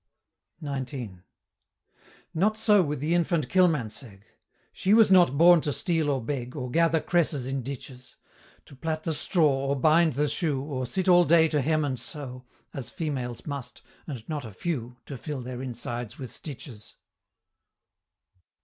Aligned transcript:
XIX. 0.63 1.17
Not 2.33 2.57
so 2.57 2.81
with 2.81 2.99
the 3.01 3.13
infant 3.13 3.49
Kilmansegg! 3.49 4.21
She 4.73 4.95
was 4.95 5.11
not 5.11 5.37
born 5.37 5.61
to 5.61 5.71
steal 5.71 6.09
or 6.09 6.25
beg, 6.25 6.55
Or 6.55 6.71
gather 6.71 6.99
cresses 6.99 7.45
in 7.45 7.61
ditches; 7.61 8.15
To 8.65 8.75
plait 8.75 9.03
the 9.03 9.13
straw, 9.13 9.47
or 9.67 9.75
bind 9.79 10.13
the 10.13 10.27
shoe, 10.27 10.59
Or 10.59 10.87
sit 10.87 11.07
all 11.07 11.23
day 11.23 11.47
to 11.49 11.61
hem 11.61 11.85
and 11.85 11.99
sew, 11.99 12.45
As 12.73 12.89
females 12.89 13.45
must 13.45 13.83
and 14.07 14.27
not 14.27 14.43
a 14.43 14.53
few 14.53 14.97
To 15.05 15.17
fill 15.19 15.41
their 15.43 15.61
insides 15.61 16.17
with 16.17 16.31
stitches! 16.31 16.95